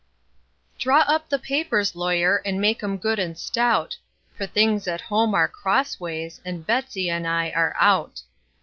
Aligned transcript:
Draw 0.79 1.01
up 1.01 1.29
the 1.29 1.37
papers, 1.37 1.95
lawyer, 1.95 2.37
and 2.43 2.59
make 2.59 2.81
'em 2.83 2.97
good 2.97 3.19
and 3.19 3.37
stout; 3.37 3.97
For 4.35 4.47
things 4.47 4.87
at 4.87 4.99
home 5.01 5.35
are 5.35 5.47
crossways, 5.47 6.41
and 6.43 6.65
Betsey 6.65 7.07
and 7.07 7.27
I 7.27 7.51
are 7.51 7.75
out. 7.79 8.23